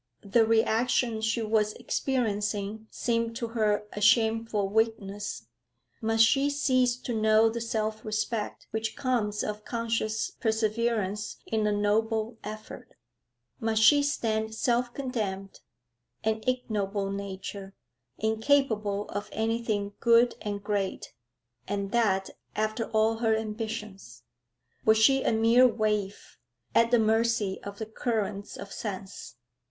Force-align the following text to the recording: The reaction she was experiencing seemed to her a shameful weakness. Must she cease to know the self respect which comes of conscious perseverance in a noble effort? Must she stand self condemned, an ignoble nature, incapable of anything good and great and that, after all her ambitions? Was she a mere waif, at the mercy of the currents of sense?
The 0.23 0.47
reaction 0.47 1.21
she 1.21 1.43
was 1.43 1.73
experiencing 1.73 2.87
seemed 2.89 3.35
to 3.35 3.49
her 3.49 3.83
a 3.93 4.01
shameful 4.01 4.67
weakness. 4.67 5.45
Must 6.01 6.23
she 6.25 6.49
cease 6.49 6.95
to 6.97 7.13
know 7.13 7.51
the 7.51 7.61
self 7.61 8.03
respect 8.03 8.65
which 8.71 8.95
comes 8.95 9.43
of 9.43 9.63
conscious 9.63 10.31
perseverance 10.31 11.37
in 11.45 11.67
a 11.67 11.71
noble 11.71 12.39
effort? 12.43 12.95
Must 13.59 13.79
she 13.79 14.01
stand 14.01 14.55
self 14.55 14.91
condemned, 14.91 15.59
an 16.23 16.41
ignoble 16.47 17.11
nature, 17.11 17.75
incapable 18.17 19.07
of 19.09 19.29
anything 19.31 19.93
good 19.99 20.33
and 20.41 20.63
great 20.63 21.13
and 21.67 21.91
that, 21.91 22.31
after 22.55 22.85
all 22.85 23.17
her 23.17 23.35
ambitions? 23.35 24.23
Was 24.83 24.97
she 24.97 25.21
a 25.21 25.31
mere 25.31 25.67
waif, 25.67 26.39
at 26.73 26.89
the 26.89 26.97
mercy 26.97 27.61
of 27.61 27.77
the 27.77 27.85
currents 27.85 28.57
of 28.57 28.73
sense? 28.73 29.35